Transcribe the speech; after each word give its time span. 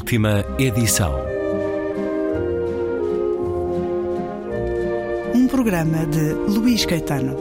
Última 0.00 0.42
edição. 0.58 1.14
Um 5.34 5.46
programa 5.46 6.06
de 6.06 6.32
Luís 6.32 6.86
Caetano. 6.86 7.36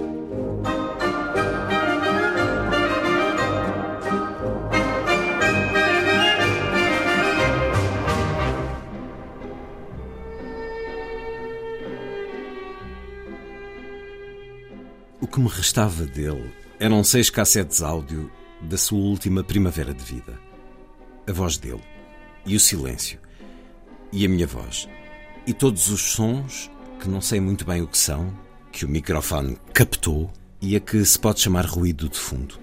O 15.21 15.27
que 15.27 15.39
me 15.39 15.47
restava 15.47 16.03
dele 16.05 16.51
eram 16.77 17.03
seis 17.05 17.29
cassetes 17.29 17.81
áudio 17.81 18.29
da 18.61 18.77
sua 18.77 18.99
última 18.99 19.45
primavera 19.45 19.93
de 19.93 20.03
vida. 20.03 20.37
A 21.25 21.31
voz 21.31 21.57
dele, 21.57 21.81
e 22.45 22.55
o 22.55 22.59
silêncio, 22.59 23.19
e 24.11 24.25
a 24.25 24.29
minha 24.29 24.47
voz, 24.47 24.87
e 25.45 25.53
todos 25.53 25.89
os 25.89 26.01
sons 26.01 26.69
que 26.99 27.07
não 27.07 27.21
sei 27.21 27.39
muito 27.39 27.65
bem 27.65 27.81
o 27.81 27.87
que 27.87 27.97
são, 27.97 28.31
que 28.71 28.83
o 28.85 28.89
microfone 28.89 29.57
captou 29.73 30.31
e 30.61 30.75
a 30.75 30.79
que 30.79 31.03
se 31.05 31.17
pode 31.17 31.39
chamar 31.39 31.65
ruído 31.65 32.09
de 32.09 32.17
fundo. 32.17 32.59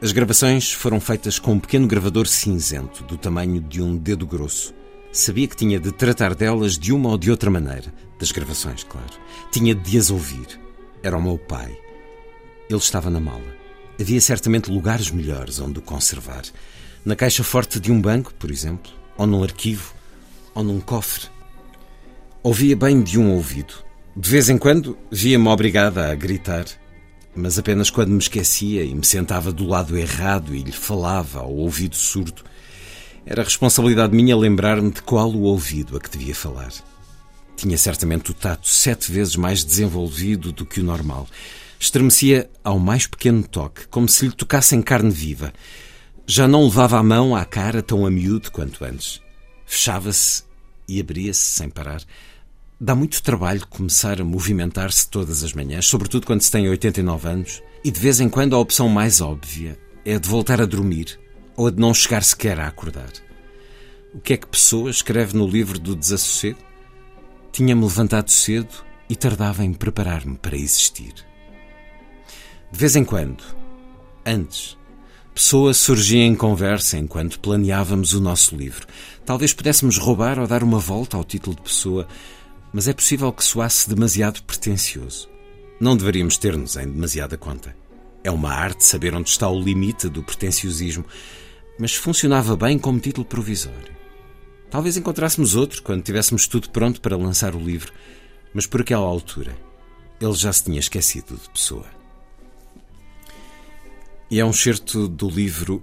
As 0.00 0.12
gravações 0.12 0.72
foram 0.72 1.00
feitas 1.00 1.38
com 1.38 1.52
um 1.52 1.60
pequeno 1.60 1.86
gravador 1.86 2.26
cinzento, 2.26 3.04
do 3.04 3.18
tamanho 3.18 3.60
de 3.60 3.82
um 3.82 3.96
dedo 3.96 4.26
grosso. 4.26 4.72
Sabia 5.12 5.48
que 5.48 5.56
tinha 5.56 5.78
de 5.78 5.92
tratar 5.92 6.34
delas 6.34 6.78
de 6.78 6.92
uma 6.92 7.10
ou 7.10 7.18
de 7.18 7.30
outra 7.30 7.50
maneira, 7.50 7.92
das 8.18 8.30
gravações, 8.30 8.84
claro. 8.84 9.12
Tinha 9.50 9.74
de 9.74 9.98
as 9.98 10.10
ouvir. 10.10 10.60
Era 11.02 11.18
o 11.18 11.22
meu 11.22 11.36
pai. 11.36 11.76
Ele 12.70 12.78
estava 12.78 13.10
na 13.10 13.20
mala. 13.20 13.56
Havia 14.00 14.20
certamente 14.20 14.70
lugares 14.70 15.10
melhores 15.10 15.58
onde 15.58 15.80
o 15.80 15.82
conservar. 15.82 16.44
Na 17.04 17.16
caixa 17.16 17.44
forte 17.44 17.80
de 17.80 17.90
um 17.90 18.00
banco, 18.00 18.34
por 18.34 18.50
exemplo, 18.50 18.92
ou 19.16 19.26
num 19.26 19.42
arquivo, 19.42 19.94
ou 20.54 20.62
num 20.62 20.80
cofre. 20.80 21.26
Ouvia 22.42 22.76
bem 22.76 23.02
de 23.02 23.18
um 23.18 23.32
ouvido. 23.32 23.74
De 24.16 24.28
vez 24.28 24.48
em 24.48 24.58
quando 24.58 24.98
via-me 25.10 25.48
obrigada 25.48 26.10
a 26.10 26.14
gritar, 26.14 26.66
mas 27.34 27.58
apenas 27.58 27.88
quando 27.88 28.10
me 28.10 28.18
esquecia 28.18 28.82
e 28.82 28.94
me 28.94 29.04
sentava 29.04 29.52
do 29.52 29.66
lado 29.66 29.96
errado 29.96 30.54
e 30.54 30.62
lhe 30.62 30.72
falava 30.72 31.40
ao 31.40 31.54
ouvido 31.54 31.94
surdo. 31.94 32.42
Era 33.24 33.44
responsabilidade 33.44 34.16
minha 34.16 34.36
lembrar-me 34.36 34.90
de 34.90 35.02
qual 35.02 35.30
o 35.30 35.42
ouvido 35.42 35.96
a 35.96 36.00
que 36.00 36.10
devia 36.10 36.34
falar. 36.34 36.72
Tinha 37.56 37.76
certamente 37.76 38.30
o 38.30 38.34
tato 38.34 38.68
sete 38.68 39.12
vezes 39.12 39.36
mais 39.36 39.62
desenvolvido 39.62 40.52
do 40.52 40.64
que 40.64 40.80
o 40.80 40.84
normal. 40.84 41.28
Estremecia 41.78 42.50
ao 42.64 42.78
mais 42.78 43.06
pequeno 43.06 43.42
toque, 43.46 43.86
como 43.88 44.08
se 44.08 44.26
lhe 44.26 44.32
tocassem 44.32 44.82
carne 44.82 45.10
viva. 45.10 45.52
Já 46.30 46.46
não 46.46 46.64
levava 46.64 46.98
a 46.98 47.02
mão 47.02 47.34
à 47.34 47.42
cara 47.42 47.82
tão 47.82 48.04
a 48.04 48.10
miúdo 48.10 48.52
quanto 48.52 48.84
antes. 48.84 49.22
Fechava-se 49.64 50.44
e 50.86 51.00
abria-se 51.00 51.40
sem 51.40 51.70
parar. 51.70 52.02
Dá 52.78 52.94
muito 52.94 53.22
trabalho 53.22 53.66
começar 53.66 54.20
a 54.20 54.24
movimentar-se 54.24 55.08
todas 55.08 55.42
as 55.42 55.54
manhãs, 55.54 55.86
sobretudo 55.86 56.26
quando 56.26 56.42
se 56.42 56.50
tem 56.50 56.68
89 56.68 57.26
anos, 57.26 57.62
e 57.82 57.90
de 57.90 57.98
vez 57.98 58.20
em 58.20 58.28
quando 58.28 58.54
a 58.54 58.58
opção 58.58 58.90
mais 58.90 59.22
óbvia 59.22 59.78
é 60.04 60.16
a 60.16 60.18
de 60.18 60.28
voltar 60.28 60.60
a 60.60 60.66
dormir 60.66 61.18
ou 61.56 61.68
a 61.68 61.70
de 61.70 61.80
não 61.80 61.94
chegar 61.94 62.22
sequer 62.22 62.60
a 62.60 62.68
acordar. 62.68 63.10
O 64.12 64.20
que 64.20 64.34
é 64.34 64.36
que 64.36 64.46
Pessoa 64.46 64.90
escreve 64.90 65.34
no 65.34 65.48
livro 65.48 65.78
do 65.78 65.96
desassossego? 65.96 66.60
Tinha-me 67.50 67.84
levantado 67.84 68.30
cedo 68.30 68.84
e 69.08 69.16
tardava 69.16 69.64
em 69.64 69.72
preparar-me 69.72 70.36
para 70.36 70.58
existir. 70.58 71.14
De 72.70 72.78
vez 72.78 72.96
em 72.96 73.04
quando, 73.04 73.42
antes, 74.26 74.77
Pessoa 75.38 75.72
surgia 75.72 76.24
em 76.24 76.34
conversa 76.34 76.98
enquanto 76.98 77.38
planeávamos 77.38 78.12
o 78.12 78.20
nosso 78.20 78.56
livro. 78.56 78.84
Talvez 79.24 79.52
pudéssemos 79.52 79.96
roubar 79.96 80.36
ou 80.36 80.48
dar 80.48 80.64
uma 80.64 80.80
volta 80.80 81.16
ao 81.16 81.22
título 81.22 81.54
de 81.54 81.62
Pessoa, 81.62 82.08
mas 82.72 82.88
é 82.88 82.92
possível 82.92 83.32
que 83.32 83.44
soasse 83.44 83.88
demasiado 83.88 84.42
pretencioso. 84.42 85.30
Não 85.80 85.96
deveríamos 85.96 86.38
ter-nos 86.38 86.76
em 86.76 86.90
demasiada 86.90 87.38
conta. 87.38 87.76
É 88.24 88.32
uma 88.32 88.52
arte 88.52 88.82
saber 88.82 89.14
onde 89.14 89.30
está 89.30 89.48
o 89.48 89.62
limite 89.62 90.08
do 90.08 90.24
pretenciosismo, 90.24 91.04
mas 91.78 91.94
funcionava 91.94 92.56
bem 92.56 92.76
como 92.76 92.98
título 92.98 93.24
provisório. 93.24 93.94
Talvez 94.68 94.96
encontrássemos 94.96 95.54
outro 95.54 95.84
quando 95.84 96.02
tivéssemos 96.02 96.48
tudo 96.48 96.68
pronto 96.70 97.00
para 97.00 97.16
lançar 97.16 97.54
o 97.54 97.60
livro, 97.60 97.92
mas 98.52 98.66
por 98.66 98.80
aquela 98.80 99.06
altura 99.06 99.56
ele 100.20 100.34
já 100.34 100.52
se 100.52 100.64
tinha 100.64 100.80
esquecido 100.80 101.36
de 101.40 101.48
Pessoa. 101.50 101.97
E 104.30 104.38
é 104.38 104.44
um 104.44 104.52
certo 104.52 105.08
do 105.08 105.26
livro 105.26 105.82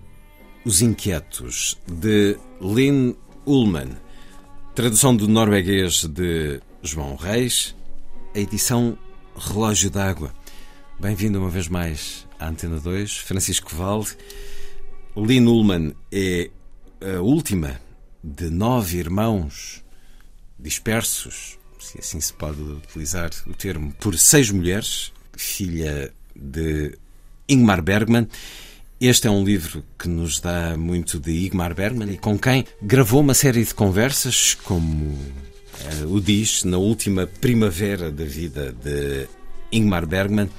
Os 0.63 0.79
Inquietos, 0.83 1.79
de 1.87 2.37
Lynn 2.61 3.15
Ullman, 3.43 3.89
tradução 4.75 5.15
do 5.15 5.27
norueguês 5.27 6.05
de 6.05 6.61
João 6.83 7.15
Reis, 7.15 7.75
a 8.35 8.39
edição 8.39 8.95
Relógio 9.35 9.89
d'Água. 9.89 10.31
Bem-vindo 10.99 11.39
uma 11.39 11.49
vez 11.49 11.67
mais 11.67 12.27
à 12.39 12.47
Antena 12.47 12.79
2, 12.79 13.17
Francisco 13.17 13.75
Valde. 13.75 14.15
Lynn 15.17 15.47
Ullman 15.47 15.95
é 16.11 16.51
a 17.01 17.21
última 17.21 17.81
de 18.23 18.51
nove 18.51 18.99
irmãos 18.99 19.83
dispersos, 20.59 21.57
se 21.79 21.97
assim 21.97 22.21
se 22.21 22.31
pode 22.33 22.61
utilizar 22.61 23.31
o 23.47 23.55
termo, 23.55 23.91
por 23.93 24.15
seis 24.15 24.51
mulheres, 24.51 25.11
filha 25.35 26.13
de 26.35 26.95
Ingmar 27.47 27.81
Bergman. 27.81 28.27
Este 28.99 29.27
é 29.27 29.31
um 29.31 29.43
livro 29.43 29.83
que 29.99 30.07
nos 30.07 30.39
dá 30.39 30.75
muito 30.77 31.19
de 31.19 31.45
Ingmar 31.45 31.75
Bergman 31.75 32.13
e 32.13 32.17
com 32.17 32.39
quem 32.39 32.65
gravou 32.81 33.21
uma 33.21 33.33
série 33.33 33.63
de 33.63 33.73
conversas, 33.73 34.55
como 34.55 35.05
uh, 35.05 36.13
o 36.13 36.21
diz, 36.21 36.63
na 36.63 36.77
última 36.77 37.27
primavera 37.27 38.09
da 38.11 38.23
vida 38.23 38.73
de 38.83 39.27
Ingmar 39.71 40.07
Bergman. 40.07 40.49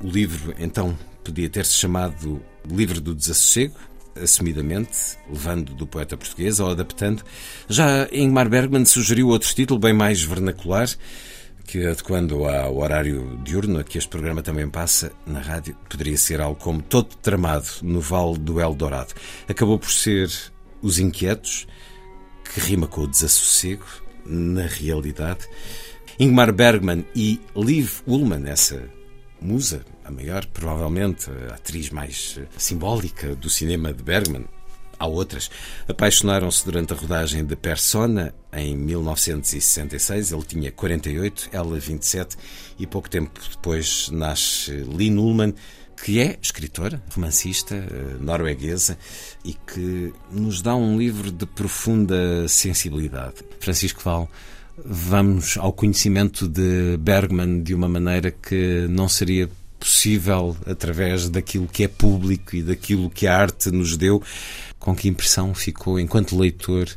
O 0.00 0.08
livro, 0.08 0.54
então, 0.58 0.98
podia 1.22 1.48
ter-se 1.48 1.74
chamado 1.74 2.40
Livro 2.68 3.00
do 3.00 3.14
Desassossego, 3.14 3.76
assumidamente, 4.16 5.16
levando 5.30 5.74
do 5.74 5.86
poeta 5.86 6.16
português 6.16 6.58
ou 6.60 6.70
adaptando. 6.70 7.22
Já 7.68 8.08
Ingmar 8.10 8.48
Bergman 8.48 8.84
sugeriu 8.84 9.28
outro 9.28 9.54
título 9.54 9.78
bem 9.78 9.92
mais 9.92 10.22
vernacular, 10.22 10.88
que 11.68 11.86
adequando 11.86 12.46
ao 12.46 12.78
horário 12.78 13.38
diurno 13.44 13.78
a 13.78 13.84
que 13.84 13.98
este 13.98 14.08
programa 14.08 14.42
também 14.42 14.66
passa 14.70 15.12
na 15.26 15.38
rádio, 15.38 15.76
poderia 15.86 16.16
ser 16.16 16.40
algo 16.40 16.58
como 16.58 16.80
Todo 16.80 17.14
Tramado 17.16 17.68
no 17.82 18.00
Vale 18.00 18.38
do 18.38 18.58
Eldorado. 18.58 19.12
Acabou 19.46 19.78
por 19.78 19.90
ser 19.90 20.30
Os 20.80 20.98
Inquietos, 20.98 21.68
que 22.42 22.58
rima 22.58 22.86
com 22.86 23.02
o 23.02 23.06
desassossego, 23.06 23.84
na 24.24 24.66
realidade. 24.66 25.46
Ingmar 26.18 26.52
Bergman 26.54 27.04
e 27.14 27.38
Liv 27.54 28.00
Ullmann, 28.06 28.48
essa 28.48 28.88
musa, 29.38 29.84
a 30.06 30.10
maior, 30.10 30.46
provavelmente, 30.46 31.30
a 31.50 31.56
atriz 31.56 31.90
mais 31.90 32.40
simbólica 32.56 33.34
do 33.34 33.50
cinema 33.50 33.92
de 33.92 34.02
Bergman, 34.02 34.46
há 34.98 35.06
outras, 35.06 35.50
apaixonaram-se 35.88 36.64
durante 36.64 36.92
a 36.92 36.96
rodagem 36.96 37.44
de 37.44 37.56
Persona 37.56 38.34
em 38.52 38.76
1966. 38.76 40.32
Ele 40.32 40.42
tinha 40.42 40.72
48, 40.72 41.50
ela 41.52 41.78
27, 41.78 42.36
e 42.78 42.86
pouco 42.86 43.08
tempo 43.08 43.40
depois 43.50 44.08
nasce 44.10 44.72
Lynn 44.72 45.18
Ullman, 45.18 45.54
que 46.04 46.20
é 46.20 46.38
escritora, 46.40 47.02
romancista 47.14 47.74
norueguesa 48.20 48.96
e 49.44 49.54
que 49.54 50.12
nos 50.30 50.62
dá 50.62 50.74
um 50.76 50.96
livro 50.96 51.30
de 51.30 51.46
profunda 51.46 52.46
sensibilidade. 52.48 53.36
Francisco 53.58 54.00
Val, 54.02 54.28
vamos 54.84 55.56
ao 55.58 55.72
conhecimento 55.72 56.46
de 56.48 56.96
Bergman 56.98 57.62
de 57.62 57.74
uma 57.74 57.88
maneira 57.88 58.30
que 58.30 58.86
não 58.88 59.08
seria 59.08 59.48
possível 59.78 60.56
através 60.66 61.28
daquilo 61.28 61.66
que 61.66 61.84
é 61.84 61.88
público 61.88 62.56
e 62.56 62.62
daquilo 62.62 63.10
que 63.10 63.26
a 63.26 63.36
arte 63.36 63.70
nos 63.70 63.96
deu. 63.96 64.22
Com 64.78 64.94
que 64.94 65.08
impressão 65.08 65.54
ficou 65.54 65.98
enquanto 65.98 66.38
leitor 66.38 66.88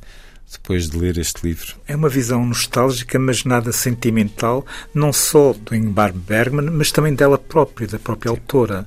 depois 0.52 0.90
de 0.90 0.98
ler 0.98 1.18
este 1.18 1.46
livro? 1.46 1.76
É 1.88 1.96
uma 1.96 2.10
visão 2.10 2.46
nostálgica, 2.46 3.18
mas 3.18 3.46
nada 3.46 3.72
sentimental, 3.72 4.66
não 4.94 5.14
só 5.14 5.54
do 5.54 5.74
Ingmar 5.74 6.14
Bergman, 6.14 6.70
mas 6.70 6.92
também 6.92 7.14
dela 7.14 7.38
própria, 7.38 7.88
da 7.88 8.00
própria 8.00 8.30
autora, 8.30 8.86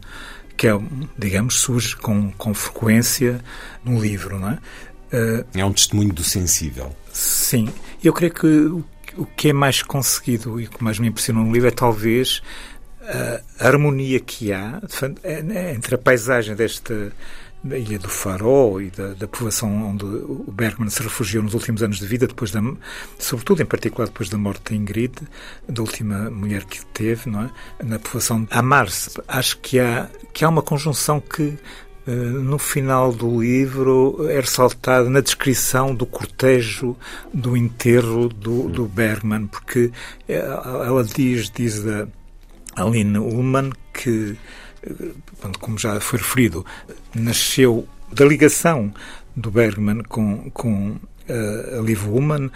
que 0.57 0.69
é, 0.69 0.79
digamos, 1.19 1.55
surge 1.55 1.97
com, 1.97 2.31
com 2.33 2.55
frequência 2.55 3.41
no 3.85 4.01
livro, 4.01 4.39
não 4.39 4.51
é? 4.51 4.59
Uh, 5.13 5.47
é 5.55 5.65
um 5.65 5.73
testemunho 5.73 6.13
do 6.13 6.25
sensível. 6.25 6.95
Sim. 7.13 7.69
Eu 8.03 8.13
creio 8.13 8.35
que 8.35 8.47
o, 8.47 8.85
o 9.17 9.27
que 9.27 9.51
é 9.51 9.53
mais 9.53 9.83
conseguido 9.83 10.61
e 10.61 10.67
o 10.67 10.71
que 10.71 10.83
mais 10.83 10.99
me 10.99 11.09
impressionou 11.09 11.45
no 11.45 11.53
livro 11.53 11.69
é 11.69 11.71
talvez 11.71 12.43
a 13.07 13.67
harmonia 13.67 14.21
que 14.21 14.53
há 14.53 14.81
entre 15.75 15.95
a 15.95 15.99
paisagem 15.99 16.55
desta 16.55 17.13
da 17.65 17.79
Ilha 17.79 17.99
do 17.99 18.11
Faro 18.11 18.79
e 18.79 18.91
da, 18.91 19.15
da 19.15 19.27
povoação 19.27 19.91
onde 19.91 20.05
o 20.05 20.53
Bergman 20.53 20.91
se 20.91 21.03
refugiou 21.03 21.43
nos 21.43 21.55
últimos 21.55 21.83
anos 21.83 21.99
de 21.99 22.07
vida, 22.07 22.27
depois 22.27 22.51
da, 22.51 22.61
sobretudo 23.19 23.63
em 23.63 23.67
particular 23.67 24.07
depois 24.07 24.29
da 24.29 24.37
morte 24.37 24.75
de 24.75 24.77
Ingrid, 24.77 25.15
da 25.67 25.81
última 25.81 26.31
mulher 26.31 26.65
que 26.65 26.85
teve, 26.87 27.31
não 27.31 27.45
é? 27.45 27.51
na 27.83 27.99
povoação 27.99 28.45
de 28.45 28.49
Amar-se. 28.51 29.19
Acho 29.27 29.59
que 29.61 29.81
há, 29.81 30.11
que 30.35 30.45
há 30.45 30.49
uma 30.51 30.61
conjunção 30.61 31.21
que 31.21 31.57
no 32.07 32.59
final 32.59 33.13
do 33.13 33.41
livro 33.41 34.29
é 34.29 34.39
ressaltado 34.39 35.09
na 35.09 35.21
descrição 35.21 35.95
do 35.95 36.05
cortejo 36.05 36.95
do 37.33 37.57
enterro 37.57 38.29
do, 38.29 38.69
do 38.69 38.87
Bergman, 38.87 39.47
porque 39.47 39.91
ela 40.29 41.03
diz, 41.03 41.49
diz 41.49 41.87
a 41.87 42.07
Aline 42.77 43.19
Ullman 43.19 43.71
que, 43.93 44.37
como 45.61 45.79
já 45.79 45.99
foi 46.01 46.19
referido, 46.19 46.65
nasceu 47.15 47.89
da 48.13 48.25
ligação 48.25 48.93
do 49.37 49.51
Bergman 49.51 50.03
com, 50.03 50.51
com 50.51 50.97
a 51.29 51.81
Liv 51.81 52.07
Ullmann, 52.07 52.51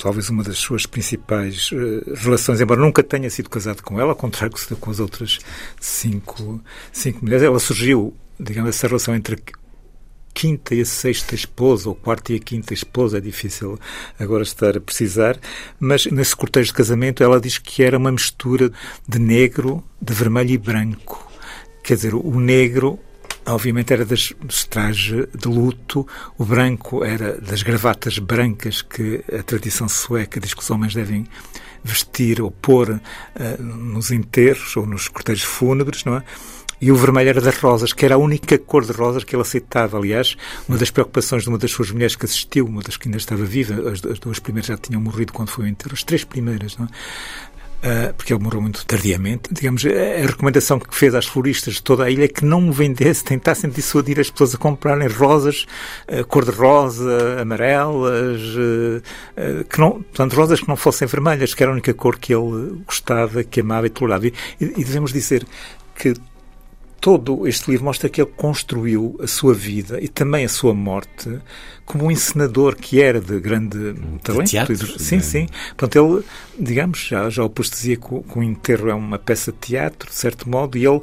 talvez 0.00 0.30
uma 0.30 0.42
das 0.42 0.58
suas 0.58 0.86
principais 0.86 1.70
uh, 1.72 2.14
relações, 2.14 2.60
embora 2.60 2.80
nunca 2.80 3.02
tenha 3.02 3.28
sido 3.28 3.50
casado 3.50 3.82
com 3.82 4.00
ela, 4.00 4.10
ao 4.10 4.16
contrário 4.16 4.54
que 4.54 4.60
se 4.60 4.74
com 4.74 4.90
as 4.90 4.98
outras 4.98 5.38
cinco, 5.78 6.62
cinco 6.92 7.22
mulheres. 7.22 7.42
Ela 7.42 7.58
surgiu, 7.58 8.14
digamos, 8.38 8.70
essa 8.70 8.86
relação 8.86 9.14
entre 9.14 9.36
quinta 10.40 10.74
e 10.74 10.80
a 10.80 10.86
sexta 10.86 11.34
esposa, 11.34 11.90
ou 11.90 11.94
quarta 11.94 12.32
e 12.32 12.36
a 12.36 12.38
quinta 12.38 12.72
esposa, 12.72 13.18
é 13.18 13.20
difícil 13.20 13.78
agora 14.18 14.42
estar 14.42 14.74
a 14.74 14.80
precisar, 14.80 15.38
mas 15.78 16.06
nesse 16.06 16.34
cortejo 16.34 16.68
de 16.68 16.72
casamento 16.72 17.22
ela 17.22 17.38
diz 17.38 17.58
que 17.58 17.82
era 17.82 17.98
uma 17.98 18.10
mistura 18.10 18.72
de 19.06 19.18
negro, 19.18 19.84
de 20.00 20.14
vermelho 20.14 20.52
e 20.52 20.56
branco. 20.56 21.30
Quer 21.84 21.96
dizer, 21.96 22.14
o 22.14 22.40
negro 22.40 22.98
obviamente 23.44 23.92
era 23.92 24.02
das, 24.02 24.32
dos 24.40 24.64
trajes 24.64 25.26
de 25.34 25.46
luto, 25.48 26.06
o 26.38 26.44
branco 26.44 27.04
era 27.04 27.38
das 27.38 27.62
gravatas 27.62 28.18
brancas 28.18 28.80
que 28.80 29.22
a 29.38 29.42
tradição 29.42 29.90
sueca 29.90 30.40
diz 30.40 30.54
que 30.54 30.62
os 30.62 30.70
homens 30.70 30.94
devem 30.94 31.26
vestir 31.84 32.40
ou 32.40 32.50
pôr 32.50 32.90
uh, 32.90 33.62
nos 33.62 34.10
enterros 34.10 34.74
ou 34.74 34.86
nos 34.86 35.06
cortejos 35.08 35.44
fúnebres, 35.44 36.04
não 36.04 36.16
é? 36.16 36.22
E 36.80 36.90
o 36.90 36.96
vermelho 36.96 37.28
era 37.28 37.40
das 37.40 37.58
rosas, 37.58 37.92
que 37.92 38.04
era 38.04 38.14
a 38.14 38.18
única 38.18 38.58
cor 38.58 38.84
de 38.84 38.92
rosas 38.92 39.22
que 39.22 39.34
ele 39.34 39.42
aceitava. 39.42 39.98
Aliás, 39.98 40.36
uma 40.68 40.78
das 40.78 40.90
preocupações 40.90 41.42
de 41.42 41.48
uma 41.48 41.58
das 41.58 41.70
suas 41.70 41.90
mulheres 41.90 42.16
que 42.16 42.24
assistiu, 42.24 42.66
uma 42.66 42.82
das 42.82 42.96
que 42.96 43.08
ainda 43.08 43.18
estava 43.18 43.44
viva, 43.44 43.90
as, 43.90 44.04
as 44.04 44.18
duas 44.18 44.38
primeiras 44.38 44.68
já 44.68 44.76
tinham 44.76 45.00
morrido 45.00 45.32
quando 45.32 45.50
foi 45.50 45.64
o 45.64 45.68
enterro, 45.68 45.92
as 45.92 46.02
três 46.02 46.24
primeiras, 46.24 46.76
não 46.76 46.86
é? 46.86 46.88
Uh, 47.80 48.12
porque 48.12 48.30
ele 48.30 48.42
morreu 48.42 48.60
muito 48.60 48.84
tardiamente. 48.84 49.48
Digamos, 49.50 49.82
a 49.86 50.26
recomendação 50.26 50.78
que 50.78 50.94
fez 50.94 51.14
às 51.14 51.24
floristas 51.24 51.74
de 51.74 51.82
toda 51.82 52.04
a 52.04 52.10
ilha 52.10 52.24
é 52.24 52.28
que 52.28 52.44
não 52.44 52.70
vendesse, 52.70 53.24
tentassem 53.24 53.70
dissuadir 53.70 54.20
as 54.20 54.28
pessoas 54.28 54.54
a 54.54 54.58
comprarem 54.58 55.08
rosas 55.08 55.66
uh, 56.06 56.22
cor-de-rosa, 56.26 57.40
amarelas, 57.40 58.42
uh, 58.42 59.64
que 59.64 59.80
não, 59.80 59.92
portanto, 59.92 60.34
rosas 60.34 60.60
que 60.60 60.68
não 60.68 60.76
fossem 60.76 61.08
vermelhas, 61.08 61.54
que 61.54 61.62
era 61.62 61.72
a 61.72 61.74
única 61.74 61.94
cor 61.94 62.18
que 62.18 62.34
ele 62.34 62.82
gostava, 62.86 63.42
que 63.42 63.60
amava 63.60 63.86
e 63.86 63.90
tolerava. 63.90 64.26
E, 64.26 64.34
e 64.60 64.84
devemos 64.84 65.10
dizer 65.10 65.46
que 65.94 66.12
todo 67.00 67.46
este 67.46 67.70
livro 67.70 67.86
mostra 67.86 68.08
que 68.08 68.20
ele 68.20 68.30
construiu 68.36 69.18
a 69.22 69.26
sua 69.26 69.54
vida 69.54 69.98
e 70.00 70.08
também 70.08 70.44
a 70.44 70.48
sua 70.48 70.74
morte 70.74 71.40
como 71.90 72.04
um 72.04 72.10
encenador 72.10 72.76
que 72.76 73.02
era 73.02 73.20
de 73.20 73.40
grande 73.40 73.94
talento. 74.22 74.44
De 74.44 74.50
teatro, 74.50 74.98
sim, 74.98 75.16
né? 75.16 75.22
sim. 75.22 75.46
Portanto, 75.76 75.96
ele, 75.96 76.24
digamos, 76.56 76.98
já, 77.00 77.28
já 77.28 77.44
o 77.44 77.52
dizia 77.52 77.96
que 77.96 78.14
o, 78.14 78.22
que 78.22 78.38
o 78.38 78.42
enterro 78.44 78.88
é 78.88 78.94
uma 78.94 79.18
peça 79.18 79.50
de 79.50 79.58
teatro, 79.58 80.08
de 80.08 80.14
certo 80.14 80.48
modo, 80.48 80.78
e 80.78 80.86
ele 80.86 80.98
uh, 80.98 81.02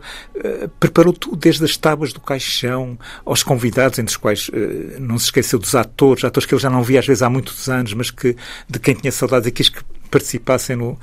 preparou 0.80 1.12
tudo, 1.12 1.36
desde 1.36 1.66
as 1.66 1.76
tábuas 1.76 2.14
do 2.14 2.22
caixão 2.22 2.98
aos 3.26 3.44
convidados, 3.44 4.00
entre 4.00 4.12
os 4.12 4.18
quais 4.18 4.48
uh, 4.48 4.54
não 5.00 5.18
se 5.18 5.26
esqueceu 5.26 5.60
dos 5.60 5.76
atores, 5.76 6.24
atores 6.24 6.46
que 6.46 6.54
ele 6.54 6.62
já 6.62 6.70
não 6.70 6.82
via 6.82 7.00
às 7.00 7.08
vezes 7.08 7.22
há 7.22 7.30
muitos 7.30 7.68
anos, 7.68 7.94
mas 7.94 8.10
que 8.10 8.38
de 8.70 8.80
quem 8.80 8.96
tinha 8.96 9.12
saudades 9.12 9.48
e 9.48 9.52
quis 9.52 9.68
que 9.68 9.82
participassem 10.08 10.76
no, 10.76 11.00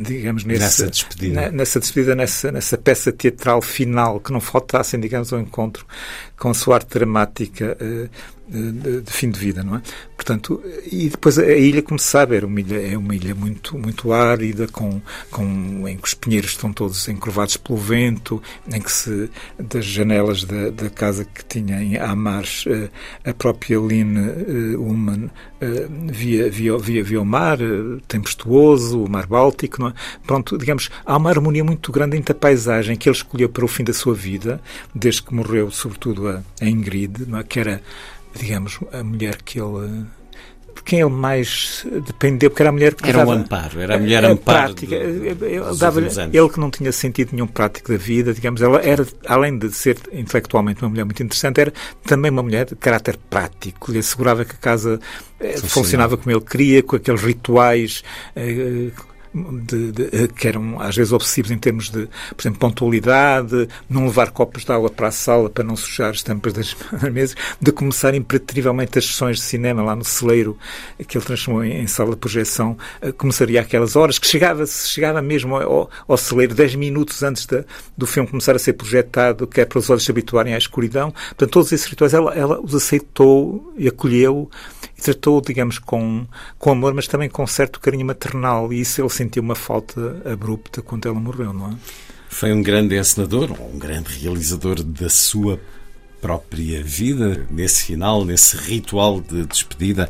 digamos, 0.00 0.44
nesse, 0.44 0.60
nessa 0.60 0.86
despedida, 0.88 1.50
nessa, 1.50 1.80
despedida 1.80 2.14
nessa, 2.14 2.52
nessa 2.52 2.78
peça 2.78 3.12
teatral 3.12 3.62
final, 3.62 4.20
que 4.20 4.32
não 4.32 4.40
faltassem, 4.40 4.98
digamos, 5.00 5.32
ao 5.32 5.40
encontro 5.40 5.86
com 6.38 6.50
a 6.50 6.54
sua 6.54 6.76
arte 6.76 6.90
dramática 6.90 7.76
uh, 7.80 8.08
de, 8.48 9.00
de, 9.02 9.12
fim 9.12 9.30
de 9.30 9.38
vida, 9.38 9.62
não 9.62 9.76
é? 9.76 9.82
Portanto, 10.16 10.62
e 10.90 11.08
depois 11.08 11.38
a 11.38 11.46
ilha, 11.46 11.82
como 11.82 11.98
se 11.98 12.06
sabe, 12.06 12.36
era 12.36 12.46
uma 12.46 12.60
ilha, 12.60 12.92
é 12.92 12.96
uma 12.96 13.14
ilha 13.14 13.34
muito, 13.34 13.78
muito 13.78 14.12
árida, 14.12 14.66
com, 14.68 15.00
com, 15.30 15.86
em 15.86 15.96
que 15.96 16.08
os 16.08 16.14
pinheiros 16.14 16.50
estão 16.50 16.72
todos 16.72 17.06
encurvados 17.08 17.56
pelo 17.56 17.78
vento, 17.78 18.42
em 18.72 18.80
que 18.80 18.90
se, 18.90 19.30
das 19.58 19.84
janelas 19.84 20.44
da, 20.44 20.70
da 20.70 20.90
casa 20.90 21.24
que 21.24 21.44
tinha 21.44 21.82
em 21.82 21.96
Amars, 21.98 22.64
eh, 22.66 22.88
a 23.24 23.34
própria 23.34 23.78
Line 23.78 24.18
eh, 24.18 24.76
Ullman 24.76 25.30
eh, 25.60 25.86
via, 26.10 26.50
via, 26.50 26.78
via, 26.78 27.04
via 27.04 27.20
o 27.20 27.24
mar 27.24 27.58
tempestuoso, 28.06 29.04
o 29.04 29.10
mar 29.10 29.26
Báltico, 29.26 29.80
não 29.80 29.88
é? 29.88 29.94
Pronto, 30.26 30.56
digamos, 30.56 30.90
há 31.04 31.16
uma 31.16 31.30
harmonia 31.30 31.62
muito 31.62 31.92
grande 31.92 32.16
entre 32.16 32.32
a 32.32 32.34
paisagem 32.34 32.96
que 32.96 33.08
ele 33.08 33.16
escolheu 33.16 33.48
para 33.48 33.64
o 33.64 33.68
fim 33.68 33.84
da 33.84 33.92
sua 33.92 34.14
vida, 34.14 34.60
desde 34.94 35.22
que 35.22 35.34
morreu, 35.34 35.70
sobretudo, 35.70 36.28
a, 36.28 36.42
a 36.60 36.64
Ingrid, 36.64 37.26
não 37.26 37.38
é? 37.38 37.44
que 37.44 37.60
era 37.60 37.82
digamos, 38.34 38.78
a 38.92 39.02
mulher 39.02 39.42
que 39.42 39.60
ele 39.60 40.06
de 40.78 40.82
quem 40.82 41.00
ele 41.00 41.10
mais 41.10 41.84
dependeu, 42.06 42.50
porque 42.50 42.62
era 42.62 42.70
a 42.70 42.72
mulher 42.72 42.94
que 42.94 43.08
era 43.08 43.18
dava, 43.18 43.30
um 43.32 43.34
amparo, 43.34 43.80
era 43.80 43.96
a 43.96 43.98
mulher 43.98 44.24
a, 44.24 44.28
amparo. 44.30 44.74
Prática, 44.74 44.94
ele, 44.94 45.34
dava, 45.78 46.00
ele 46.00 46.48
que 46.48 46.60
não 46.60 46.70
tinha 46.70 46.92
sentido 46.92 47.30
nenhum 47.32 47.46
prático 47.46 47.90
da 47.90 47.98
vida, 47.98 48.32
digamos, 48.32 48.62
ela 48.62 48.80
era, 48.80 49.06
além 49.26 49.58
de 49.58 49.70
ser 49.72 49.98
intelectualmente 50.12 50.82
uma 50.82 50.90
mulher 50.90 51.04
muito 51.04 51.22
interessante, 51.22 51.60
era 51.60 51.72
também 52.04 52.30
uma 52.30 52.42
mulher 52.42 52.66
de 52.66 52.76
caráter 52.76 53.18
prático, 53.28 53.90
lhe 53.90 53.98
assegurava 53.98 54.44
que 54.44 54.52
a 54.52 54.58
casa 54.58 55.00
eh, 55.40 55.58
funcionava 55.58 56.16
como 56.16 56.30
ele 56.30 56.44
queria, 56.44 56.82
com 56.82 56.96
aqueles 56.96 57.22
rituais. 57.22 58.02
Eh, 58.36 58.90
de, 59.62 59.92
de, 59.92 60.02
eh, 60.12 60.28
que 60.28 60.48
eram 60.48 60.80
às 60.80 60.96
vezes 60.96 61.12
obsessivos 61.12 61.50
em 61.50 61.58
termos 61.58 61.90
de, 61.90 62.08
por 62.36 62.42
exemplo, 62.42 62.58
pontualidade, 62.58 63.68
não 63.88 64.06
levar 64.06 64.30
copos 64.30 64.64
de 64.64 64.72
água 64.72 64.90
para 64.90 65.08
a 65.08 65.10
sala 65.10 65.50
para 65.50 65.64
não 65.64 65.76
sujar 65.76 66.10
as 66.10 66.22
tampas 66.22 66.52
das 66.52 66.76
mesas, 67.12 67.36
de 67.60 67.72
começar 67.72 68.14
imperativamente 68.14 68.98
as 68.98 69.06
sessões 69.06 69.36
de 69.36 69.42
cinema 69.42 69.82
lá 69.82 69.96
no 69.96 70.04
celeiro, 70.04 70.56
que 71.06 71.16
ele 71.16 71.24
transformou 71.24 71.64
em, 71.64 71.82
em 71.82 71.86
sala 71.86 72.10
de 72.10 72.16
projeção, 72.16 72.76
eh, 73.00 73.12
começaria 73.12 73.60
aquelas 73.60 73.96
horas, 73.96 74.18
que 74.18 74.26
chegava, 74.26 74.66
chegava 74.66 75.22
mesmo 75.22 75.56
ao, 75.56 75.90
ao 76.06 76.16
celeiro 76.16 76.54
10 76.54 76.74
minutos 76.74 77.22
antes 77.22 77.46
do 77.96 78.06
filme 78.06 78.28
começar 78.28 78.54
a 78.54 78.58
ser 78.58 78.74
projetado, 78.74 79.46
que 79.46 79.60
é 79.60 79.64
para 79.64 79.78
os 79.78 79.88
olhos 79.90 80.04
se 80.04 80.10
habituarem 80.10 80.54
à 80.54 80.58
escuridão. 80.58 81.10
Portanto, 81.10 81.50
todos 81.50 81.72
esses 81.72 81.86
rituais 81.86 82.14
ela, 82.14 82.34
ela 82.34 82.60
os 82.60 82.74
aceitou 82.74 83.72
e 83.76 83.88
acolheu 83.88 84.50
e 84.98 85.00
tratou, 85.00 85.40
digamos, 85.40 85.78
com, 85.78 86.26
com 86.58 86.72
amor, 86.72 86.92
mas 86.92 87.06
também 87.06 87.28
com 87.28 87.46
certo 87.46 87.78
carinho 87.78 88.04
maternal. 88.04 88.72
E 88.72 88.80
isso 88.80 89.00
ele 89.00 89.08
sentiu 89.08 89.42
uma 89.42 89.54
falta 89.54 90.20
abrupta 90.30 90.82
quando 90.82 91.06
ela 91.06 91.18
morreu, 91.18 91.52
não 91.52 91.70
é? 91.70 91.74
Foi 92.28 92.52
um 92.52 92.62
grande 92.62 92.98
encenador, 92.98 93.52
um 93.52 93.78
grande 93.78 94.12
realizador 94.18 94.82
da 94.82 95.08
sua 95.08 95.58
própria 96.20 96.82
vida, 96.82 97.46
nesse 97.50 97.84
final, 97.84 98.24
nesse 98.24 98.56
ritual 98.56 99.20
de 99.20 99.46
despedida 99.46 100.08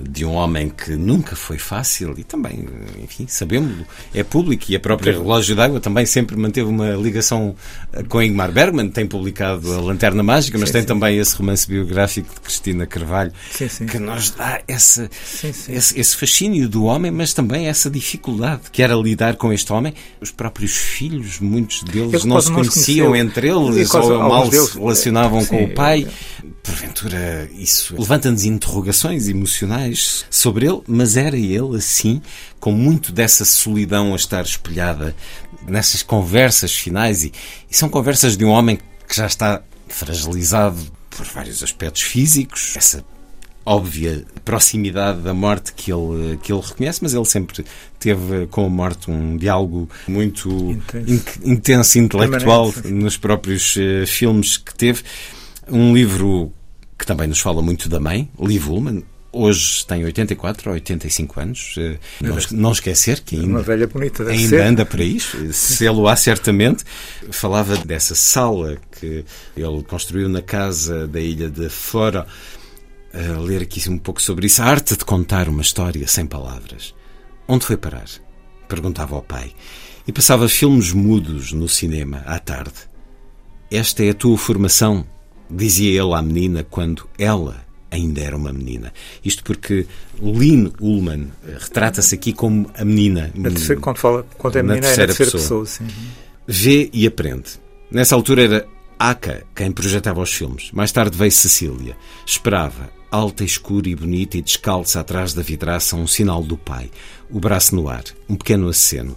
de 0.00 0.24
um 0.24 0.34
homem 0.34 0.68
que 0.68 0.92
nunca 0.92 1.34
foi 1.34 1.58
fácil 1.58 2.14
e 2.16 2.22
também, 2.22 2.68
enfim, 3.02 3.26
sabemos, 3.26 3.84
é 4.14 4.22
público 4.22 4.66
e 4.68 4.76
a 4.76 4.80
própria 4.80 5.12
Relógio 5.12 5.56
d'Água 5.56 5.80
também 5.80 6.06
sempre 6.06 6.36
manteve 6.36 6.68
uma 6.68 6.90
ligação 6.92 7.56
com 8.08 8.22
Ingmar 8.22 8.52
Bergman, 8.52 8.90
tem 8.90 9.06
publicado 9.06 9.72
A 9.72 9.80
Lanterna 9.80 10.22
Mágica, 10.22 10.56
mas 10.56 10.68
sim, 10.68 10.74
tem 10.74 10.82
sim. 10.82 10.88
também 10.88 11.18
esse 11.18 11.34
romance 11.34 11.66
biográfico 11.66 12.32
de 12.32 12.40
Cristina 12.40 12.86
Carvalho 12.86 13.32
sim, 13.50 13.86
que 13.86 13.98
nos 13.98 14.30
dá 14.30 14.60
esse, 14.68 15.10
esse, 15.68 15.98
esse, 15.98 16.16
fascínio 16.16 16.68
do 16.68 16.84
homem, 16.84 17.10
mas 17.10 17.34
também 17.34 17.66
essa 17.66 17.90
dificuldade 17.90 18.62
que 18.70 18.82
era 18.82 18.94
lidar 18.94 19.36
com 19.36 19.52
este 19.52 19.72
homem. 19.72 19.94
Os 20.20 20.30
próprios 20.30 20.76
filhos, 20.76 21.40
muitos 21.40 21.82
deles 21.82 22.24
não 22.24 22.40
se 22.40 22.52
conheciam 22.52 23.16
entre 23.16 23.48
eles 23.48 23.92
ou 23.94 24.18
mal 24.20 24.50
se 24.50 24.78
relacionavam 24.78 25.44
com 25.48 25.64
o 25.64 25.74
pai. 25.74 26.06
Porventura, 26.62 27.48
isso 27.54 27.94
levanta-nos 27.98 28.44
interrogações 28.44 29.28
emocionais 29.28 30.26
sobre 30.30 30.66
ele, 30.66 30.82
mas 30.86 31.16
era 31.16 31.36
ele 31.36 31.76
assim, 31.76 32.20
com 32.60 32.72
muito 32.72 33.10
dessa 33.12 33.44
solidão 33.44 34.12
a 34.12 34.16
estar 34.16 34.44
espelhada 34.44 35.14
nessas 35.66 36.02
conversas 36.02 36.72
finais, 36.72 37.24
e, 37.24 37.32
e 37.70 37.76
são 37.76 37.88
conversas 37.88 38.36
de 38.36 38.44
um 38.44 38.50
homem 38.50 38.78
que 39.08 39.16
já 39.16 39.26
está 39.26 39.62
fragilizado 39.88 40.78
por 41.10 41.24
vários 41.26 41.62
aspectos 41.62 42.02
físicos, 42.02 42.74
essa 42.76 43.04
óbvia 43.68 44.24
proximidade 44.46 45.20
da 45.20 45.34
morte 45.34 45.74
que 45.74 45.92
ele, 45.92 46.38
que 46.42 46.50
ele 46.50 46.62
reconhece, 46.62 47.00
mas 47.02 47.12
ele 47.12 47.24
sempre 47.26 47.64
teve 47.98 48.46
com 48.46 48.64
a 48.64 48.68
morte 48.68 49.10
um 49.10 49.36
diálogo 49.36 49.90
muito 50.06 50.48
intenso, 50.48 51.10
in, 51.44 51.52
intenso 51.52 51.98
intelectual 51.98 52.72
nos 52.86 53.18
próprios 53.18 53.76
uh, 53.76 54.06
filmes 54.06 54.56
que 54.56 54.74
teve. 54.74 55.02
Um 55.70 55.94
livro 55.94 56.52
que 56.98 57.06
também 57.06 57.28
nos 57.28 57.40
fala 57.40 57.62
muito 57.62 57.88
da 57.88 58.00
mãe, 58.00 58.28
Liv 58.40 58.68
Ullmann, 58.68 59.04
hoje 59.32 59.86
tem 59.86 60.04
84 60.04 60.70
ou 60.70 60.74
85 60.74 61.40
anos. 61.40 61.74
Eh, 61.78 61.98
não, 62.20 62.36
não 62.52 62.72
esquecer 62.72 63.20
que 63.20 63.36
ainda, 63.36 63.48
uma 63.48 63.62
velha 63.62 63.86
bonita, 63.86 64.24
ainda 64.24 64.48
ser. 64.48 64.60
anda 64.62 64.84
para 64.84 65.04
isso, 65.04 65.52
se 65.52 65.86
ele 65.86 65.96
o 65.96 66.08
há 66.08 66.16
certamente. 66.16 66.84
Falava 67.30 67.76
dessa 67.76 68.14
sala 68.14 68.78
que 68.98 69.24
ele 69.56 69.82
construiu 69.84 70.28
na 70.28 70.42
casa 70.42 71.06
da 71.06 71.20
ilha 71.20 71.48
de 71.48 71.68
Fora. 71.68 72.26
A 73.12 73.40
ler 73.40 73.62
aqui 73.62 73.88
um 73.88 73.96
pouco 73.96 74.20
sobre 74.20 74.46
isso. 74.46 74.60
A 74.60 74.66
arte 74.66 74.96
de 74.96 75.04
contar 75.04 75.48
uma 75.48 75.62
história 75.62 76.06
sem 76.06 76.26
palavras. 76.26 76.94
Onde 77.46 77.64
foi 77.64 77.76
parar? 77.76 78.04
Perguntava 78.68 79.16
ao 79.16 79.22
pai. 79.22 79.52
E 80.06 80.12
passava 80.12 80.46
filmes 80.48 80.92
mudos 80.92 81.52
no 81.52 81.68
cinema 81.68 82.22
à 82.26 82.38
tarde. 82.38 82.74
Esta 83.70 84.04
é 84.04 84.10
a 84.10 84.14
tua 84.14 84.36
formação, 84.36 85.06
dizia 85.50 86.00
ele 86.02 86.14
à 86.14 86.22
menina 86.22 86.64
quando 86.68 87.08
ela 87.18 87.66
ainda 87.90 88.20
era 88.20 88.36
uma 88.36 88.52
menina. 88.52 88.92
Isto 89.24 89.42
porque 89.42 89.86
Lynn 90.20 90.70
Ullman 90.80 91.28
eh, 91.46 91.56
retrata-se 91.58 92.14
aqui 92.14 92.32
como 92.32 92.70
a 92.76 92.84
menina. 92.84 93.32
A 93.38 93.42
terceira, 93.42 93.80
quando, 93.80 93.96
fala, 93.98 94.26
quando 94.36 94.56
é 94.56 94.62
menina, 94.62 94.86
é 94.86 94.90
na 94.90 94.96
terceira 94.96 95.14
pessoa. 95.14 95.64
pessoa 95.64 95.88
Vê 96.46 96.90
e 96.92 97.06
aprende. 97.06 97.50
Nessa 97.90 98.14
altura 98.14 98.42
era 98.42 98.68
Aka 98.98 99.44
quem 99.54 99.70
projetava 99.70 100.20
os 100.20 100.32
filmes. 100.32 100.70
Mais 100.72 100.90
tarde 100.92 101.16
veio 101.16 101.30
Cecília. 101.30 101.96
Esperava, 102.26 102.90
alta, 103.10 103.44
escura 103.44 103.88
e 103.88 103.94
bonita 103.94 104.36
e 104.36 104.42
descalça 104.42 105.00
atrás 105.00 105.32
da 105.32 105.42
vidraça, 105.42 105.96
um 105.96 106.06
sinal 106.06 106.42
do 106.42 106.56
pai. 106.56 106.90
O 107.30 107.38
braço 107.38 107.74
no 107.74 107.88
ar, 107.88 108.04
um 108.28 108.36
pequeno 108.36 108.68
aceno. 108.68 109.16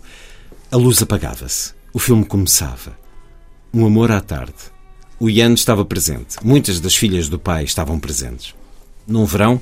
A 0.71 0.77
luz 0.77 1.01
apagava-se. 1.01 1.73
O 1.93 1.99
filme 1.99 2.23
começava. 2.25 2.97
Um 3.73 3.85
amor 3.85 4.11
à 4.11 4.21
tarde. 4.21 4.53
O 5.21 5.29
Ian 5.29 5.53
estava 5.53 5.85
presente. 5.85 6.37
Muitas 6.43 6.79
das 6.79 6.95
filhas 6.95 7.29
do 7.29 7.37
pai 7.37 7.63
estavam 7.63 7.99
presentes. 7.99 8.55
Num 9.07 9.23
verão, 9.23 9.61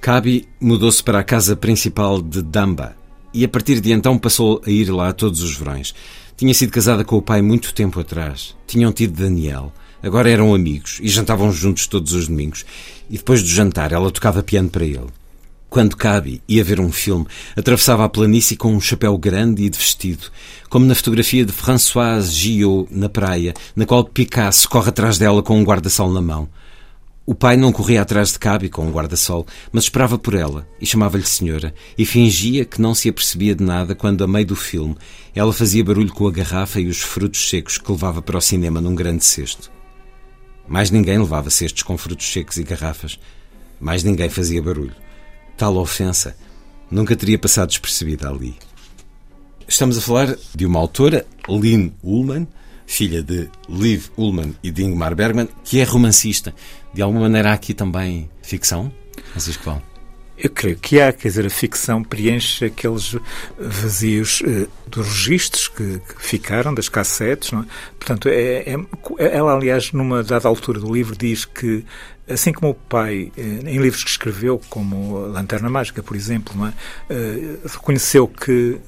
Kabi 0.00 0.48
mudou-se 0.60 1.00
para 1.00 1.20
a 1.20 1.22
casa 1.22 1.54
principal 1.54 2.20
de 2.20 2.42
Damba 2.42 2.96
e 3.32 3.44
a 3.44 3.48
partir 3.48 3.80
de 3.80 3.92
então 3.92 4.18
passou 4.18 4.60
a 4.66 4.68
ir 4.68 4.90
lá 4.90 5.12
todos 5.12 5.42
os 5.42 5.54
verões. 5.54 5.94
Tinha 6.36 6.52
sido 6.52 6.72
casada 6.72 7.04
com 7.04 7.16
o 7.16 7.22
pai 7.22 7.40
muito 7.40 7.72
tempo 7.72 8.00
atrás. 8.00 8.56
Tinham 8.66 8.90
tido 8.90 9.22
Daniel. 9.22 9.72
Agora 10.02 10.28
eram 10.28 10.52
amigos 10.52 10.98
e 11.00 11.06
jantavam 11.06 11.52
juntos 11.52 11.86
todos 11.86 12.12
os 12.12 12.26
domingos. 12.26 12.66
E 13.08 13.16
depois 13.16 13.40
do 13.44 13.48
jantar, 13.48 13.92
ela 13.92 14.10
tocava 14.10 14.42
piano 14.42 14.68
para 14.68 14.84
ele. 14.84 15.06
Quando 15.68 15.96
Cabe 15.96 16.42
ia 16.48 16.64
ver 16.64 16.80
um 16.80 16.90
filme, 16.92 17.26
atravessava 17.56 18.04
a 18.04 18.08
planície 18.08 18.56
com 18.56 18.72
um 18.72 18.80
chapéu 18.80 19.18
grande 19.18 19.64
e 19.64 19.68
de 19.68 19.76
vestido, 19.76 20.30
como 20.70 20.86
na 20.86 20.94
fotografia 20.94 21.44
de 21.44 21.52
Françoise 21.52 22.32
Gillot 22.32 22.88
na 22.90 23.08
praia, 23.08 23.52
na 23.74 23.84
qual 23.84 24.04
Picasso 24.04 24.68
corre 24.68 24.88
atrás 24.88 25.18
dela 25.18 25.42
com 25.42 25.58
um 25.58 25.64
guarda-sol 25.64 26.10
na 26.12 26.22
mão. 26.22 26.48
O 27.26 27.34
pai 27.34 27.56
não 27.56 27.72
corria 27.72 28.02
atrás 28.02 28.32
de 28.32 28.38
Cabe 28.38 28.68
com 28.68 28.86
um 28.86 28.92
guarda-sol, 28.92 29.44
mas 29.72 29.84
esperava 29.84 30.16
por 30.16 30.34
ela 30.34 30.66
e 30.80 30.86
chamava-lhe 30.86 31.24
senhora 31.24 31.74
e 31.98 32.06
fingia 32.06 32.64
que 32.64 32.80
não 32.80 32.94
se 32.94 33.08
apercebia 33.08 33.52
de 33.52 33.64
nada 33.64 33.96
quando, 33.96 34.22
a 34.22 34.28
meio 34.28 34.46
do 34.46 34.54
filme, 34.54 34.96
ela 35.34 35.52
fazia 35.52 35.82
barulho 35.82 36.12
com 36.12 36.28
a 36.28 36.30
garrafa 36.30 36.80
e 36.80 36.86
os 36.86 37.00
frutos 37.00 37.50
secos 37.50 37.78
que 37.78 37.90
levava 37.90 38.22
para 38.22 38.38
o 38.38 38.40
cinema 38.40 38.80
num 38.80 38.94
grande 38.94 39.24
cesto. 39.24 39.72
Mais 40.68 40.90
ninguém 40.92 41.18
levava 41.18 41.50
cestos 41.50 41.82
com 41.82 41.98
frutos 41.98 42.32
secos 42.32 42.58
e 42.58 42.62
garrafas. 42.62 43.18
Mais 43.80 44.04
ninguém 44.04 44.28
fazia 44.28 44.62
barulho. 44.62 44.94
Tal 45.56 45.76
ofensa 45.76 46.36
nunca 46.90 47.16
teria 47.16 47.38
passado 47.38 47.68
despercebida 47.68 48.28
ali. 48.28 48.56
Estamos 49.66 49.98
a 49.98 50.00
falar 50.00 50.36
de 50.54 50.66
uma 50.66 50.78
autora, 50.78 51.26
Lynn 51.48 51.90
Ullman, 52.02 52.46
filha 52.86 53.22
de 53.22 53.48
Liv 53.68 54.06
Ullman 54.16 54.54
e 54.62 54.70
de 54.70 54.84
Ingmar 54.84 55.14
Bergman, 55.14 55.48
que 55.64 55.80
é 55.80 55.84
romancista. 55.84 56.54
De 56.94 57.02
alguma 57.02 57.22
maneira 57.22 57.50
há 57.50 57.54
aqui 57.54 57.74
também 57.74 58.30
ficção, 58.42 58.92
Francisco 59.32 59.64
Val? 59.64 59.82
Eu 60.38 60.50
creio 60.50 60.76
que 60.76 61.00
há, 61.00 61.12
quer 61.12 61.28
dizer, 61.28 61.46
a 61.46 61.50
ficção 61.50 62.02
preenche 62.02 62.66
aqueles 62.66 63.16
vazios 63.58 64.42
eh, 64.46 64.66
dos 64.86 65.06
registros 65.06 65.68
que, 65.68 65.98
que, 65.98 66.22
ficaram, 66.22 66.74
das 66.74 66.88
cassetes. 66.88 67.52
Não 67.52 67.62
é? 67.62 67.64
Portanto, 67.98 68.28
é, 68.28 68.74
é, 68.74 68.76
ela, 69.18 69.54
aliás, 69.54 69.92
numa 69.92 70.22
dada 70.22 70.46
altura 70.46 70.78
do 70.78 70.92
livro, 70.92 71.16
diz 71.16 71.44
que 71.44 71.84
Assim 72.28 72.52
como 72.52 72.72
o 72.72 72.74
pai, 72.74 73.30
eh, 73.36 73.40
em 73.40 73.78
livros 73.78 74.02
que 74.02 74.10
escreveu, 74.10 74.60
como 74.68 75.18
Lanterna 75.28 75.70
Mágica, 75.70 76.02
por 76.02 76.16
exemplo, 76.16 76.66
é? 76.66 76.72
Eh, 77.08 77.56
reconheceu 77.64 78.26
que 78.26 78.80